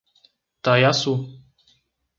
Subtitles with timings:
[0.63, 1.13] Taiaçu